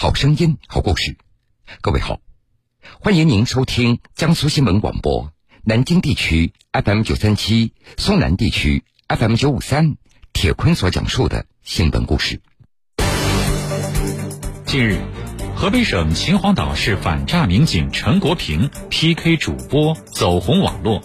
[0.00, 1.18] 好声音，好故事。
[1.82, 2.20] 各位好，
[3.02, 5.30] 欢迎您收听江苏新闻广播
[5.62, 9.96] 南京地区 FM 九三七、苏南地区 FM 九五三。
[10.32, 12.40] 铁坤所讲述的新闻故事。
[14.64, 14.96] 近日，
[15.54, 21.02] 河北省秦皇岛市反诈民警陈国平 PK 主播走红网络，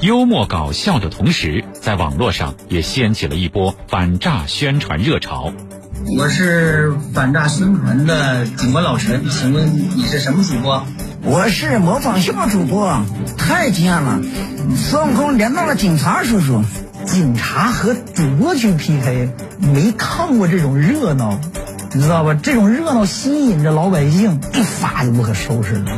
[0.00, 5.52] 幽默搞笑的同时，在网络上也掀起了一波反诈宣传热潮。
[6.10, 10.84] 我是反诈宣传的警官老陈，请问你是什么主播？
[11.22, 13.02] 我是模仿秀主播，
[13.38, 14.20] 太惊艳了！
[14.76, 16.64] 孙悟空连到了警察叔叔，
[17.06, 21.38] 警察和主播去 PK，没看过这种热闹，
[21.94, 22.34] 你知道吧？
[22.34, 25.92] 这种热闹吸引着老百姓，一发就不可收拾了。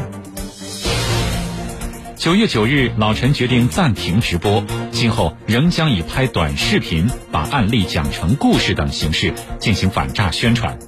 [2.16, 4.64] 九月九日，老陈决定暂停直播，
[4.94, 10.78] 今后仍将以拍短视频、把案例讲成故事等形式进行反诈宣传。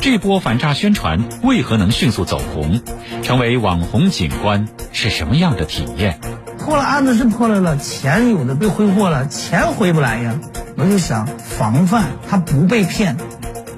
[0.00, 2.80] 这波反诈宣传为何能迅速走红，
[3.22, 6.18] 成为网红警官是什么样的体验？
[6.58, 10.40] 破了案子是破了了，钱有的被挥霍了，钱回不来呀。
[10.76, 13.16] 我就想防范他不被骗，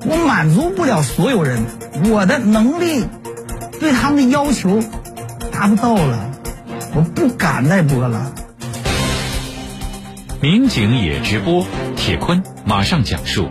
[0.06, 1.64] 我满足不了所有人，
[2.10, 3.04] 我的能力
[3.80, 4.80] 对他们的要求
[5.50, 6.30] 达不到了。
[6.94, 8.32] 我不敢再播了。
[10.46, 11.66] 民警也直播，
[11.96, 13.50] 铁坤马上讲述。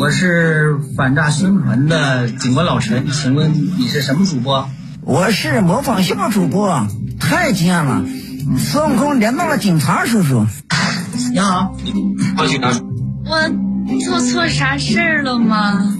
[0.00, 4.70] 我是反诈宣传的警官老陈，请问你是什么主播？
[5.02, 6.86] 我是模仿秀主播，
[7.20, 8.02] 太惊艳了！
[8.56, 10.46] 孙悟空连到了警察叔叔。
[11.30, 11.76] 你好，
[12.38, 12.70] 我警察。
[13.26, 13.50] 我
[14.02, 15.94] 做错啥事儿了吗？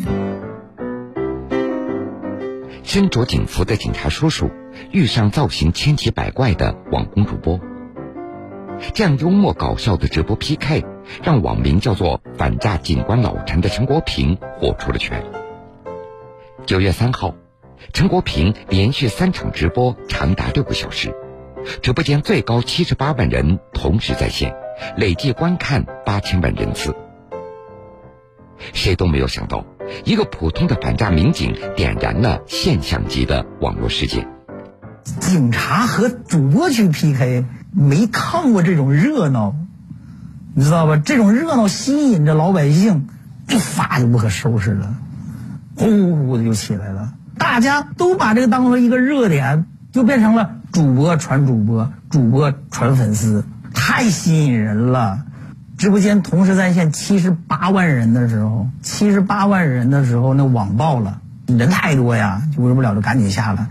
[2.83, 4.51] 身着警服的警察叔叔
[4.91, 7.61] 遇上造型千奇百怪的网红主播，
[8.95, 10.85] 这样幽默搞笑的直播 PK，
[11.23, 15.25] 让网名叫做“反诈警官老陈”的陈国平火出了圈。
[16.67, 17.34] 九月三号，
[17.93, 21.15] 陈国平连续三场直播长达六个小时，
[21.83, 24.55] 直播间最高七十八万人同时在线，
[24.97, 26.95] 累计观看八千万人次。
[28.73, 29.65] 谁都没有想到。
[30.05, 34.36] 一个普通的反诈民警点燃了现象级的网络事件。
[35.26, 39.56] 警察和主播去 PK，没看过这种热闹，
[40.54, 40.97] 你知道吧？
[40.97, 43.09] 这种热闹吸引着老百姓，
[43.48, 44.94] 一发就不可收拾了，
[45.75, 47.12] 呼呼的就起来了。
[47.37, 53.44] 大家都把这个当做一个热点，就变成了主播传主播，主播传粉丝，
[53.75, 55.25] 太吸引人了。
[55.76, 63.69] 直播间同时在线七十八万人的时候，七十八万人的时候，那网爆了，人太多呀，就忍不了，就赶紧下了。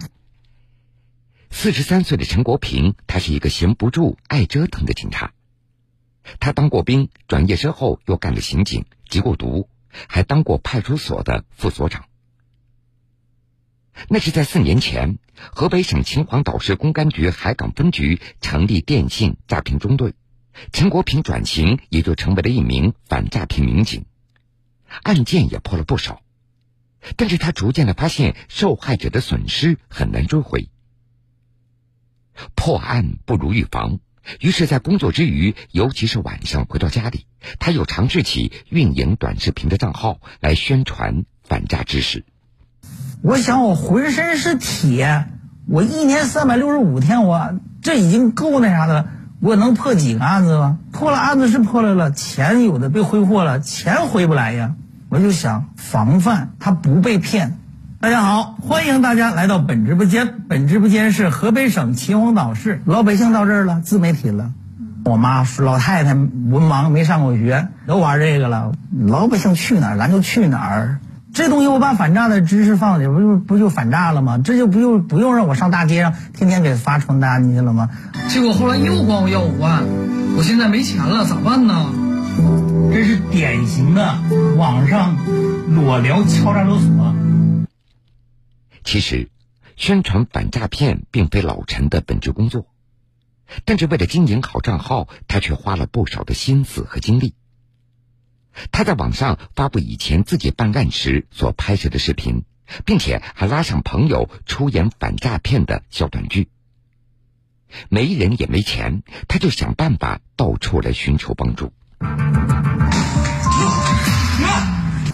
[1.57, 5.33] 四十三岁的陈国平，他是一个闲不住、爱折腾的警察。
[6.41, 12.05] 他当过兵，转业之后又干了刑警，缉过毒，还当过派出所的副所长。
[14.09, 20.13] 那是在四年前，河北省秦皇岛市公安局海港分局成立电信诈骗中队。
[20.73, 24.05] 陈国平转型，也就成为了一名反诈骗民警，
[25.03, 26.21] 案件也破了不少。
[27.15, 30.69] 但是他逐渐的发现，受害者的损失很难追回。
[32.55, 33.99] 破案不如预防，
[34.39, 37.25] 于是，在工作之余，尤其是晚上回到家里，
[37.59, 42.25] 他又尝试起运营短视频的账号来宣传反诈知识。
[43.21, 45.27] 我想，我浑身是铁，
[45.67, 49.11] 我一年三百六十五天，我这已经够那啥的了。
[49.41, 50.79] 我能破几个案子吗？
[50.91, 54.75] 破了案子是破了了，钱有的被挥霍了，钱回不来呀。
[55.09, 57.59] 我就想防范他不被骗。
[58.01, 60.41] 大家好，欢迎大家来到本直播间。
[60.47, 64.51] 本直播间是河北省秦皇岛市，老百姓到这儿了，自媒体了。
[65.05, 68.73] 我妈是老太太，文盲没上过学，都玩这个了。
[69.07, 70.99] 老百姓去哪儿，咱就去哪儿。
[71.33, 74.39] 这东西我把反诈的知识放里，不就不就反诈了吗？
[74.43, 77.89] 这就不用不用让我上大街上天天给发传单去了吗？
[78.27, 79.83] 结果后来又管我要五万，
[80.37, 81.85] 我现在没钱了，咋办呢？
[82.93, 84.15] 这是典型的
[84.57, 85.15] 网上
[85.69, 87.15] 裸聊敲诈勒索。
[88.85, 89.29] 其实，
[89.75, 92.67] 宣传反诈骗并非老陈的本职工作，
[93.65, 97.33] 但是为了经营好账号，他却花了不少的心思和精力。
[98.71, 102.45] 他在网上发布以前自己办案时所拍摄的视频，
[102.85, 106.47] 并且还拉上朋友出演反诈骗的小短剧。
[107.89, 111.73] 没人也没钱，他就想办法到处来寻求帮助。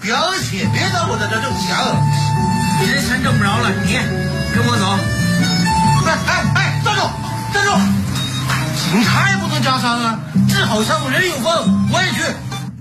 [0.01, 2.40] 表姐，别在我在这挣钱，
[3.99, 4.85] 你跟我走。
[6.07, 7.01] 哎哎哎，站住，
[7.53, 7.69] 站住！
[8.93, 10.19] 警察也不能能加伤啊？
[10.49, 12.23] 治好伤人有风，我也去。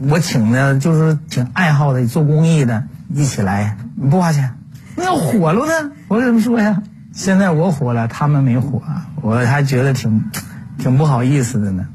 [0.09, 2.85] 我请的就是挺爱好的做公益的，
[3.15, 3.77] 一起来
[4.11, 4.57] 不花钱。
[4.97, 6.83] 那要火了呢，我怎么说呀？
[7.13, 8.83] 现在我火了，他们没火，
[9.23, 10.31] 我还觉得挺
[10.79, 11.89] 挺不好意思的呢。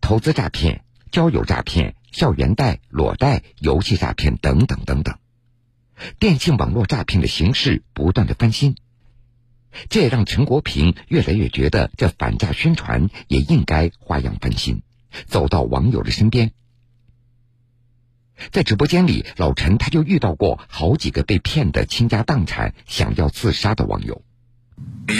[0.00, 5.14] 投资诈骗、交友诈骗、校园贷、裸贷、游戏诈骗等等等等，
[6.18, 8.76] 电信网络诈骗的形式不断的翻新，
[9.88, 14.82] 这也让陈国平越来越觉得这反诈宣传也应该花样翻新，
[15.26, 16.52] 走到网友的身边。
[18.50, 24.22] 在直播间里，老陈他就遇到过好几个被骗的倾家荡产、想要自杀的网友。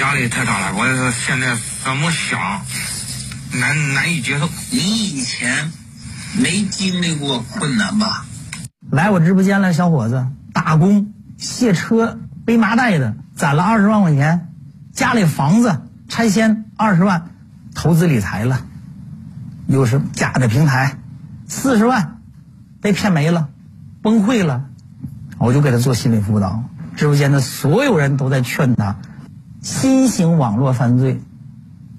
[0.00, 2.64] 压力太大了，我现在怎么想，
[3.60, 4.48] 难难以接受。
[4.72, 5.70] 你以前
[6.36, 8.26] 没经历过困难吧？
[8.90, 10.26] 来我直播间了，小伙子，
[10.64, 14.52] 打工、卸车、背麻袋的，攒了二十万块钱，
[14.92, 17.30] 家里房子拆迁二十万，
[17.74, 18.60] 投资理财了，
[19.66, 20.98] 又是假的平台，
[21.48, 22.20] 四十万。
[22.80, 23.48] 被骗没了，
[24.02, 24.66] 崩溃了，
[25.38, 26.62] 我就给他做心理辅导。
[26.94, 28.96] 直播间的所有人都在劝他，
[29.62, 31.20] 新型网络犯罪，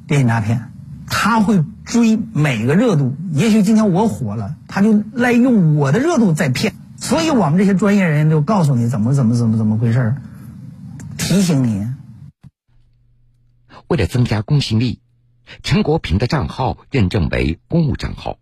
[0.07, 0.71] 电信诈骗，
[1.07, 3.16] 他会追每个热度。
[3.33, 6.74] 也许今天我火了，他就来用我的热度在骗。
[7.03, 10.21] 所以我们这些专业人员就告诉你怎么怎么怎么怎么回事儿
[11.17, 11.85] 提醒你。
[13.88, 15.01] 为了增加公信力，
[15.63, 18.39] 陈国平的账号认证为公务账号。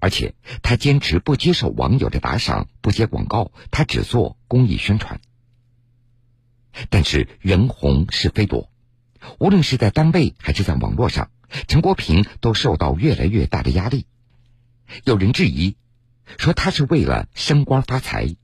[0.00, 5.20] 而且他坚持不接受网友的打赏，不接广告，他只做公益宣传。
[6.88, 8.70] 但是人红是非多，
[9.38, 11.30] 无论是在单位还是在网络上，
[11.66, 14.06] 陈国平都受到越来越大的压力。
[15.04, 15.76] 有人质疑，
[16.36, 18.36] 说他是为了升官发财，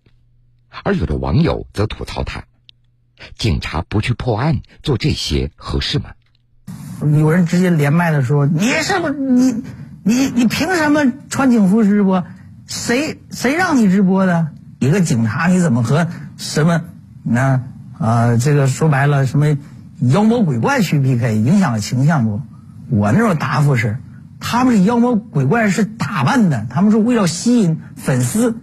[0.83, 2.45] 而有的网友则吐槽他：
[3.37, 6.11] 警察不去破案，做这些合适吗？
[7.01, 9.63] 有人直接连麦的说：“你是不你？”
[10.07, 12.25] 你你凭什么穿警服直播？
[12.67, 14.49] 谁谁让你直播的？
[14.79, 16.85] 一个警察你怎么和什么
[17.23, 17.63] 那
[17.99, 18.37] 啊？
[18.37, 19.57] 这个说白了，什么
[20.01, 22.43] 妖魔鬼怪去 PK，影响形象不？
[22.91, 23.97] 我那种答复是，
[24.57, 28.59] 他们是妖魔鬼怪是打扮的，他们是为了吸引粉丝。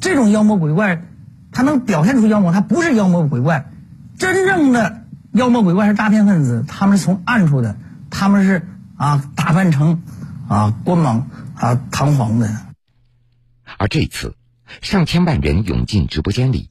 [0.00, 1.02] 这种妖魔鬼怪，
[1.52, 3.70] 他能表现出妖魔，他不是妖魔鬼怪。
[4.18, 7.76] 真正的妖魔鬼怪是诈骗分子，他们是从暗处的，
[8.08, 8.66] 他们是
[8.96, 10.02] 啊打扮成。
[10.48, 12.48] 啊，光芒啊，堂皇的。
[13.78, 14.36] 而这次，
[14.80, 16.68] 上千万人涌进直播间里，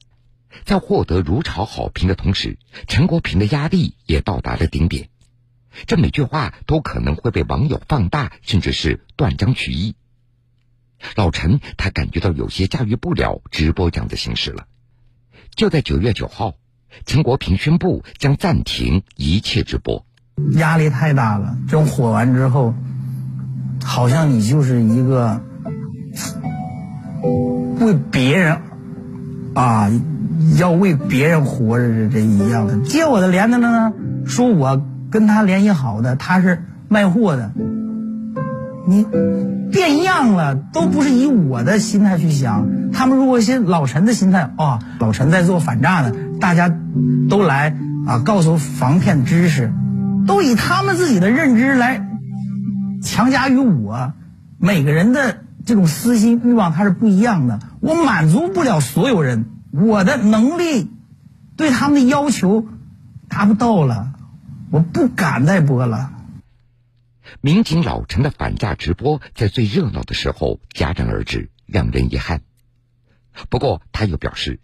[0.64, 5.10] 在获得如潮好评的同时，陈国平的压力也到达了顶点。
[5.86, 9.94] 这每句话都可能会被网友放大，甚至是断章取义。
[11.14, 14.64] 老陈他感觉到有些驾驭不了直播这样的形式了。
[15.54, 16.54] 就在九月九号，
[17.04, 20.06] 陈国平宣布将暂停一切直播。
[20.52, 22.74] 压力太大了，这火完之后。
[23.84, 25.42] 好像你就是一个
[27.78, 28.60] 为别人
[29.54, 29.90] 啊，
[30.58, 32.80] 要为别人活着的这一样的。
[32.80, 33.92] 接我的连的呢，
[34.26, 37.52] 说我跟他联系好的，他是卖货的。
[38.88, 39.04] 你
[39.72, 42.66] 变样了，都不是以我的心态去想。
[42.92, 46.72] 他们如果先老陈的心态，哦，老陈在做反诈呢，大家
[47.28, 47.76] 都来
[48.06, 49.72] 啊，告诉防骗知识，
[50.26, 52.08] 都以他们自己的认知来。
[53.02, 54.12] 强加于我，
[54.58, 60.90] 每个人的这种私心欲望它是不一样的，我满足不了所有人，我的能力
[61.56, 62.66] 对他们的要求
[63.28, 64.12] 达不到了，
[64.70, 66.12] 我不敢再播了。
[67.40, 72.42] 民警老陈的反诈直播在最热闹的时候戛然而止，让人遗憾。
[73.48, 74.60] 不过他又表示，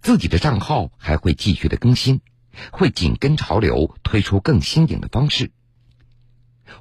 [0.00, 2.20] 自己的账号还会继续的更新，
[2.72, 5.52] 会紧跟潮流推出更新颖的方式。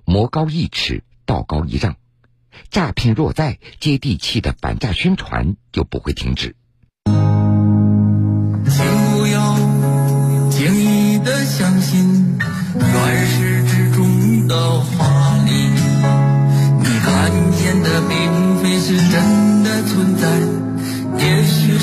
[0.03, 1.97] 魔高一尺，道高一丈，
[2.69, 6.55] 诈骗若在，接地气的反诈宣传就不会停止。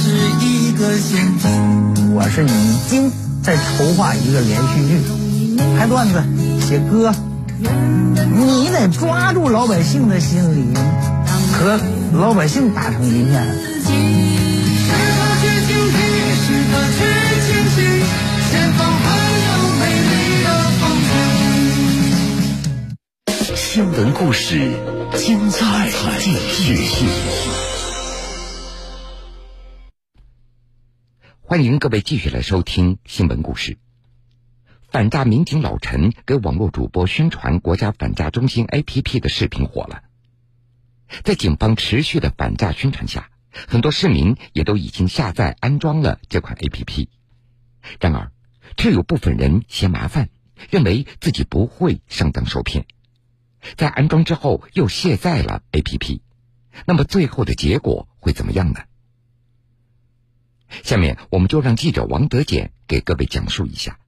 [0.02, 2.12] 是一个陷阱。
[2.12, 5.00] 我是已经在筹划一个连续剧，
[5.78, 6.20] 拍段子，
[6.66, 7.14] 写歌。
[8.34, 10.76] 你得抓住老百姓的心理，
[11.52, 11.78] 和
[12.18, 13.46] 老百姓打成一片。
[23.54, 24.72] 新闻故事，
[25.16, 27.06] 精彩继续。
[31.52, 33.76] 欢迎各位继续来收听新闻故事。
[34.88, 40.02] 反诈民警老陈给网络主播宣传国家反诈中心 APP 的视频火了。
[41.24, 43.28] 在警方持续的反诈宣传下，
[43.68, 47.08] 很多市民也都已经下载安装了这款 APP。
[48.00, 48.32] 然而，
[48.78, 50.30] 却有部分人嫌麻烦，
[50.70, 52.86] 认为自己不会上当受骗，
[53.76, 56.20] 在安装之后又卸载了 APP。
[56.86, 58.84] 那么最后的结果会怎么样呢？
[60.82, 63.98] 下面我们就让记者王德俭给各位讲述一下。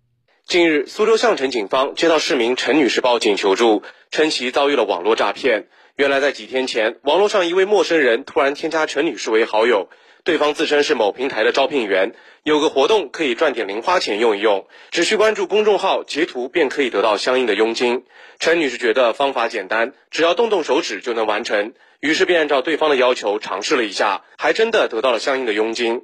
[0.47, 5.69] 近日，苏州相城警方接到市民陈女士报警求助，称其遭遇了网络诈骗。
[5.97, 9.89] 原来，在几天前，网络上一位陌生人突然添加陈女士为好友，
[10.23, 18.03] 对方自称是某平台的招聘员，有个活动可以赚点零花钱用一用，只需关注公众号截图便可以得到相应的佣金。
[18.39, 26.03] 陈女士觉得方法简单，只要动动手指就能完成，于是便按照对方的要求尝试了一下，还真的得到了相应的佣金。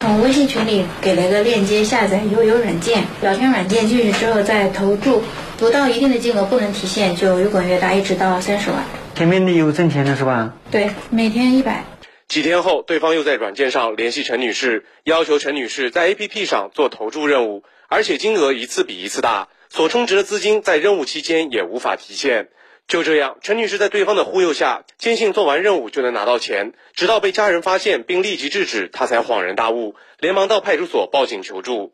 [0.00, 5.22] 从微信群里给了一个链接，下载悠游软件，聊天软件进去之后再投注，
[5.58, 8.84] 不到一定的金额不能提现，就越滚越大，一直到三十万。
[9.14, 10.54] 前面你有挣钱的是吧？
[10.70, 11.84] 对，每天一百。
[12.28, 22.48] 几天后，对方又在软件上联系陈女士，要求陈女士在 APP 上做投注任务，而且金额一次比一次大，所充值的资金在任务期间也无法提现。
[22.88, 31.92] 就这样，陈女士在对方的忽悠下，坚信做完任务就能拿到钱，直到被家人发现并立即制止，她才恍然大悟，连忙到派出所报警求助。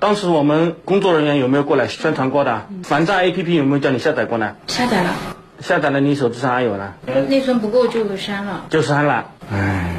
[0.00, 2.66] 当时我们工作人员有没有过来宣传过的？
[2.82, 4.56] 反诈 APP 有没有叫你下载过呢？
[4.66, 5.14] 下载了。
[5.60, 6.94] 下载了，你手机上还有呢？
[7.28, 8.66] 内存不够就删了。
[8.68, 9.30] 就删了。
[9.52, 9.94] 唉，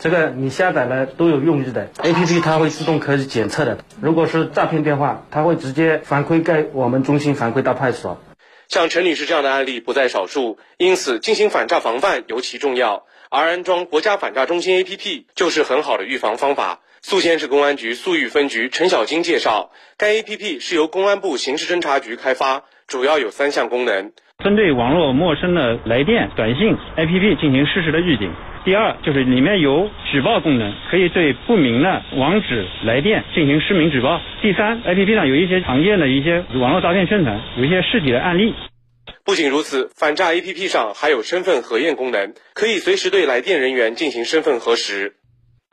[0.00, 3.78] 这个你下载了都有用意的，APP 它会自动可以检测的。
[4.00, 8.20] 如果是诈骗电话，它会直接反馈给我们中心，反馈到派出所。
[8.72, 13.04] 像陈女士这样的案例不在少数，因此进行反诈防范尤其重要。
[13.28, 16.80] 而安装国家反诈中心 APP 就是很好的预防方法。
[17.02, 24.12] 宿迁市公安局宿豫分局陈小金介绍，该 APP 是由公安部刑事侦查局开发，主要有三项功能：
[24.42, 28.30] 针对网络陌生的来电、短信 APP 进行实时的预警；
[28.64, 38.54] 第二，就是里面有举报功能，可以对不明的网址来电进行实名举报；第三，APP 上有一些常见的一些网络诈骗宣传，有一些实体的案例。
[39.24, 45.14] 不仅如此，反诈 APP 上还有身份核验功能，可以随时对来电人员进行身份核实。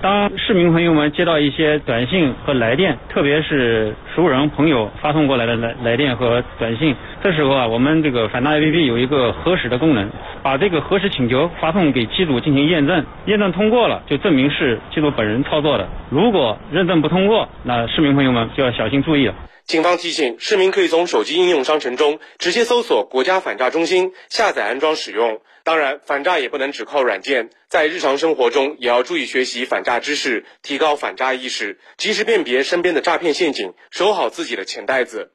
[0.02, 10.10] 当市民朋友们接到一些短信和来电，特别是熟人朋友发送过来的来来电和短信，这时候啊，我们这个反诈 APP 有一个核实的功能，
[10.42, 19.36] 把这个核实请求发送给机主进行验证，验证通过了，就证明是机主本人操作的；如果认证不通过，那市民朋友们就要小心注意了。
[19.66, 25.40] 警方提醒市民可以从手机应用商城中直接搜索“国家反诈中心”，下载安装使用。
[25.70, 35.32] 当然，反诈也不能只靠软件，在日常生活中也要注意学习反诈知识，提高反诈意识，及时辨别身边的诈骗陷阱，守好自己的钱袋子。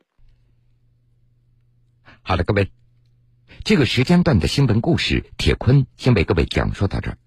[2.23, 2.73] 好了，各位，
[3.65, 7.19] 这个时间段的新闻故事，铁坤先为各位讲述到这儿。